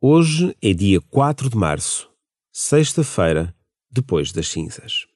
Hoje 0.00 0.56
é 0.62 0.72
dia 0.72 1.00
4 1.00 1.50
de 1.50 1.56
março, 1.56 2.08
sexta-feira, 2.52 3.52
depois 3.90 4.30
das 4.30 4.46
cinzas. 4.46 5.08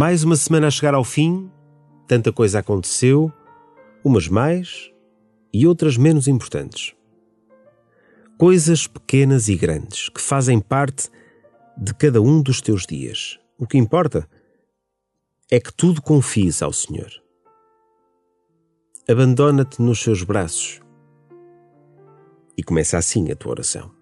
Mais 0.00 0.22
uma 0.22 0.36
semana 0.36 0.68
a 0.68 0.70
chegar 0.70 0.94
ao 0.94 1.02
fim, 1.02 1.50
tanta 2.06 2.32
coisa 2.32 2.60
aconteceu, 2.60 3.32
umas 4.04 4.28
mais 4.28 4.92
e 5.52 5.66
outras 5.66 5.96
menos 5.96 6.28
importantes. 6.28 6.94
Coisas 8.38 8.86
pequenas 8.86 9.48
e 9.48 9.56
grandes 9.56 10.08
que 10.08 10.20
fazem 10.20 10.60
parte 10.60 11.10
de 11.76 11.92
cada 11.94 12.22
um 12.22 12.40
dos 12.40 12.60
teus 12.60 12.86
dias. 12.86 13.40
O 13.58 13.66
que 13.66 13.76
importa 13.76 14.30
é 15.50 15.58
que 15.58 15.74
tudo 15.74 16.00
confies 16.00 16.62
ao 16.62 16.72
Senhor. 16.72 17.10
Abandona-te 19.10 19.82
nos 19.82 20.00
seus 20.00 20.22
braços 20.22 20.80
e 22.56 22.62
começa 22.62 22.96
assim 22.96 23.32
a 23.32 23.34
tua 23.34 23.50
oração. 23.50 23.97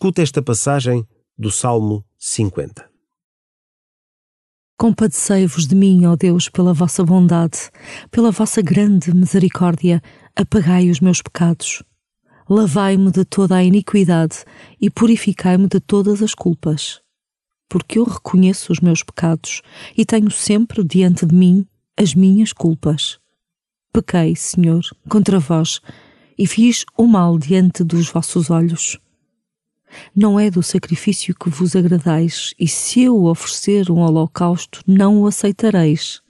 Escuta 0.00 0.22
esta 0.22 0.40
passagem 0.40 1.04
do 1.36 1.50
Salmo 1.50 2.04
50. 2.16 2.88
Compadecei-vos 4.78 5.66
de 5.66 5.74
mim, 5.74 6.06
ó 6.06 6.14
Deus, 6.14 6.48
pela 6.48 6.72
vossa 6.72 7.02
bondade, 7.02 7.68
pela 8.08 8.30
vossa 8.30 8.62
grande 8.62 9.12
misericórdia, 9.12 10.00
apagai 10.36 10.88
os 10.88 11.00
meus 11.00 11.20
pecados. 11.20 11.82
Lavai-me 12.48 13.10
de 13.10 13.24
toda 13.24 13.56
a 13.56 13.64
iniquidade 13.64 14.44
e 14.80 14.88
purificai-me 14.88 15.66
de 15.66 15.80
todas 15.80 16.22
as 16.22 16.32
culpas. 16.32 17.00
Porque 17.68 17.98
eu 17.98 18.04
reconheço 18.04 18.70
os 18.70 18.78
meus 18.78 19.02
pecados 19.02 19.62
e 19.96 20.06
tenho 20.06 20.30
sempre 20.30 20.84
diante 20.84 21.26
de 21.26 21.34
mim 21.34 21.66
as 21.96 22.14
minhas 22.14 22.52
culpas. 22.52 23.18
Pequei, 23.92 24.36
Senhor, 24.36 24.84
contra 25.08 25.40
vós 25.40 25.80
e 26.38 26.46
fiz 26.46 26.84
o 26.96 27.04
mal 27.04 27.36
diante 27.36 27.82
dos 27.82 28.08
vossos 28.08 28.48
olhos 28.48 28.96
não 30.14 30.38
é 30.38 30.50
do 30.50 30.62
sacrifício 30.62 31.34
que 31.34 31.50
vos 31.50 31.74
agradais, 31.74 32.54
e 32.58 32.68
se 32.68 33.02
eu 33.02 33.24
oferecer 33.24 33.90
um 33.90 34.00
holocausto, 34.00 34.82
não 34.86 35.22
o 35.22 35.26
aceitareis. 35.26 36.20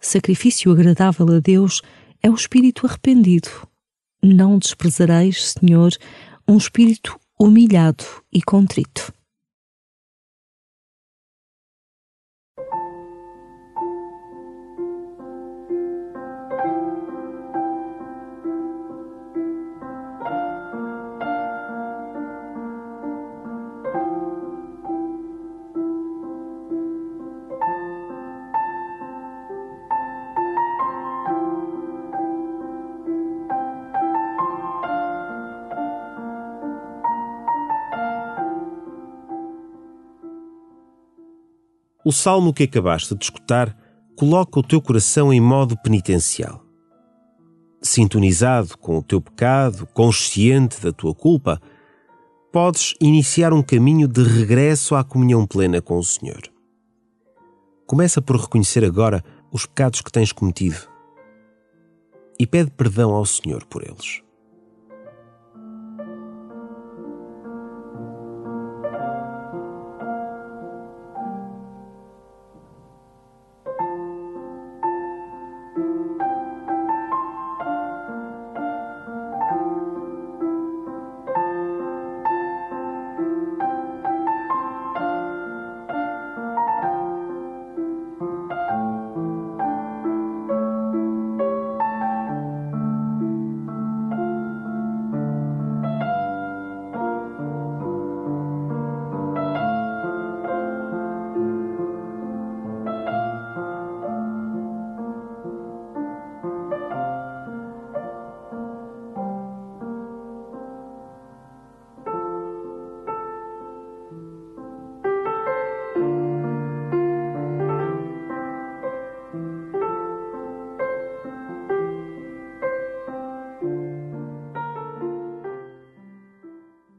Sacrifício 0.00 0.70
agradável 0.70 1.26
a 1.34 1.40
Deus 1.40 1.82
é 2.22 2.30
o 2.30 2.34
espírito 2.34 2.86
arrependido. 2.86 3.48
Não 4.22 4.58
desprezareis, 4.58 5.52
Senhor, 5.52 5.92
um 6.46 6.56
espírito 6.56 7.18
humilhado 7.38 8.04
e 8.32 8.42
contrito. 8.42 9.12
O 42.06 42.12
salmo 42.12 42.54
que 42.54 42.62
acabaste 42.62 43.16
de 43.16 43.24
escutar 43.24 43.76
coloca 44.16 44.60
o 44.60 44.62
teu 44.62 44.80
coração 44.80 45.32
em 45.32 45.40
modo 45.40 45.76
penitencial. 45.76 46.64
Sintonizado 47.82 48.78
com 48.78 48.98
o 48.98 49.02
teu 49.02 49.20
pecado, 49.20 49.88
consciente 49.88 50.80
da 50.80 50.92
tua 50.92 51.12
culpa, 51.12 51.60
podes 52.52 52.94
iniciar 53.00 53.52
um 53.52 53.60
caminho 53.60 54.06
de 54.06 54.22
regresso 54.22 54.94
à 54.94 55.02
comunhão 55.02 55.44
plena 55.44 55.82
com 55.82 55.98
o 55.98 56.04
Senhor. 56.04 56.42
Começa 57.88 58.22
por 58.22 58.36
reconhecer 58.36 58.84
agora 58.84 59.24
os 59.50 59.66
pecados 59.66 60.00
que 60.00 60.12
tens 60.12 60.30
cometido 60.30 60.78
e 62.38 62.46
pede 62.46 62.70
perdão 62.70 63.14
ao 63.14 63.26
Senhor 63.26 63.64
por 63.64 63.82
eles. 63.82 64.22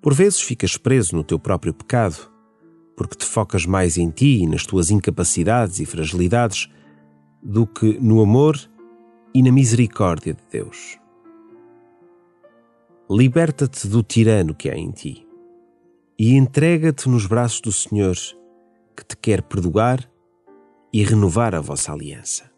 Por 0.00 0.14
vezes 0.14 0.40
ficas 0.40 0.76
preso 0.76 1.14
no 1.14 1.22
teu 1.22 1.38
próprio 1.38 1.74
pecado, 1.74 2.30
porque 2.96 3.16
te 3.16 3.24
focas 3.24 3.66
mais 3.66 3.98
em 3.98 4.10
ti 4.10 4.42
e 4.42 4.46
nas 4.46 4.64
tuas 4.64 4.90
incapacidades 4.90 5.78
e 5.80 5.86
fragilidades 5.86 6.70
do 7.42 7.66
que 7.66 7.98
no 8.00 8.20
amor 8.22 8.58
e 9.34 9.42
na 9.42 9.52
misericórdia 9.52 10.34
de 10.34 10.42
Deus. 10.50 10.98
Liberta-te 13.10 13.88
do 13.88 14.02
tirano 14.02 14.54
que 14.54 14.70
há 14.70 14.76
em 14.76 14.90
ti 14.90 15.26
e 16.18 16.34
entrega-te 16.34 17.08
nos 17.08 17.26
braços 17.26 17.60
do 17.60 17.72
Senhor, 17.72 18.16
que 18.96 19.04
te 19.04 19.16
quer 19.16 19.42
perdoar 19.42 20.06
e 20.92 21.02
renovar 21.02 21.54
a 21.54 21.60
vossa 21.60 21.92
aliança. 21.92 22.50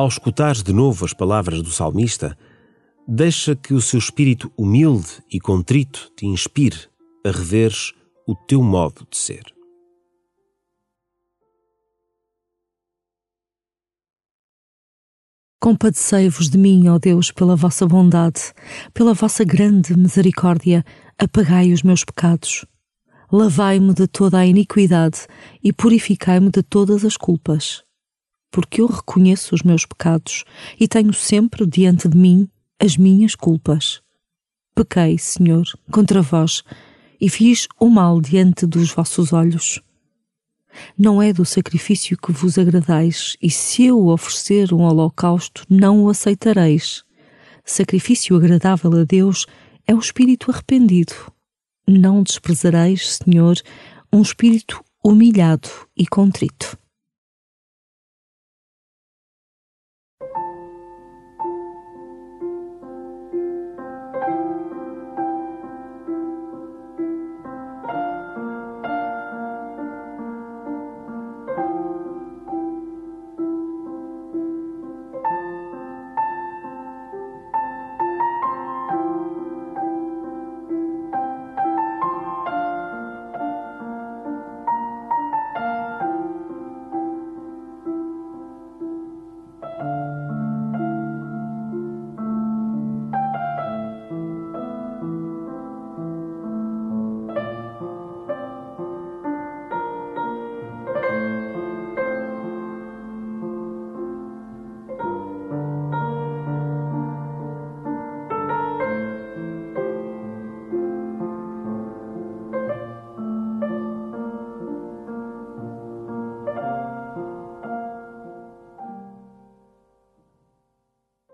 Ao 0.00 0.08
escutares 0.08 0.62
de 0.62 0.72
novo 0.72 1.04
as 1.04 1.12
palavras 1.12 1.60
do 1.60 1.70
salmista, 1.70 2.34
deixa 3.06 3.54
que 3.54 3.74
o 3.74 3.82
seu 3.82 3.98
espírito 3.98 4.50
humilde 4.56 5.22
e 5.30 5.38
contrito 5.38 6.10
te 6.16 6.24
inspire 6.24 6.88
a 7.22 7.30
reveres 7.30 7.92
o 8.26 8.34
teu 8.34 8.62
modo 8.62 9.06
de 9.10 9.18
ser. 9.18 9.42
Compadecei-vos 15.60 16.48
de 16.48 16.56
mim, 16.56 16.88
ó 16.88 16.98
Deus, 16.98 17.30
pela 17.30 17.54
vossa 17.54 17.86
bondade, 17.86 18.54
pela 18.94 19.12
vossa 19.12 19.44
grande 19.44 19.94
misericórdia, 19.94 20.82
apagai 21.18 21.74
os 21.74 21.82
meus 21.82 22.04
pecados. 22.04 22.64
Lavai-me 23.30 23.92
de 23.92 24.06
toda 24.06 24.38
a 24.38 24.46
iniquidade 24.46 25.26
e 25.62 25.74
purificai-me 25.74 26.48
de 26.48 26.62
todas 26.62 27.04
as 27.04 27.18
culpas 27.18 27.84
porque 28.50 28.80
eu 28.80 28.86
reconheço 28.86 29.54
os 29.54 29.62
meus 29.62 29.86
pecados 29.86 30.44
e 30.78 30.88
tenho 30.88 31.12
sempre 31.12 31.66
diante 31.66 32.08
de 32.08 32.16
mim 32.16 32.48
as 32.78 32.96
minhas 32.96 33.34
culpas. 33.34 34.00
Pequei, 34.74 35.18
Senhor, 35.18 35.64
contra 35.90 36.22
vós 36.22 36.62
e 37.20 37.28
fiz 37.28 37.68
o 37.78 37.88
mal 37.88 38.20
diante 38.20 38.66
dos 38.66 38.90
vossos 38.90 39.32
olhos. 39.32 39.80
Não 40.96 41.20
é 41.20 41.32
do 41.32 41.44
sacrifício 41.44 42.16
que 42.16 42.32
vos 42.32 42.56
agradais, 42.56 43.36
e 43.42 43.50
se 43.50 43.84
eu 43.84 44.06
oferecer 44.06 44.72
um 44.72 44.82
holocausto, 44.82 45.64
não 45.68 46.04
o 46.04 46.08
aceitareis. 46.08 47.04
Sacrifício 47.64 48.36
agradável 48.36 48.92
a 48.98 49.04
Deus 49.04 49.46
é 49.86 49.94
o 49.94 49.98
espírito 49.98 50.50
arrependido. 50.50 51.14
Não 51.86 52.22
desprezareis, 52.22 53.18
Senhor, 53.18 53.56
um 54.12 54.22
espírito 54.22 54.82
humilhado 55.04 55.68
e 55.96 56.06
contrito. 56.06 56.78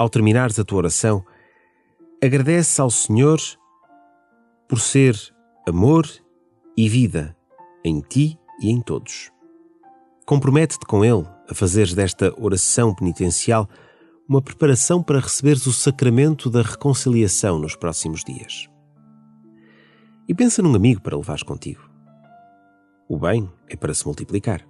Ao 0.00 0.08
terminares 0.08 0.58
a 0.58 0.64
tua 0.64 0.78
oração, 0.78 1.22
agradece 2.24 2.80
ao 2.80 2.88
Senhor 2.90 3.38
por 4.66 4.80
ser 4.80 5.14
amor 5.68 6.08
e 6.74 6.88
vida 6.88 7.36
em 7.84 8.00
ti 8.00 8.38
e 8.62 8.70
em 8.70 8.80
todos. 8.80 9.30
Compromete-te 10.24 10.86
com 10.86 11.04
Ele 11.04 11.26
a 11.50 11.54
fazeres 11.54 11.92
desta 11.92 12.32
oração 12.40 12.94
penitencial 12.94 13.68
uma 14.26 14.40
preparação 14.40 15.02
para 15.02 15.20
receberes 15.20 15.66
o 15.66 15.72
sacramento 15.72 16.48
da 16.48 16.62
reconciliação 16.62 17.58
nos 17.58 17.76
próximos 17.76 18.24
dias. 18.24 18.70
E 20.26 20.34
pensa 20.34 20.62
num 20.62 20.74
amigo 20.74 21.02
para 21.02 21.16
levares 21.16 21.42
contigo. 21.42 21.82
O 23.06 23.18
bem 23.18 23.50
é 23.68 23.76
para 23.76 23.92
se 23.92 24.06
multiplicar. 24.06 24.69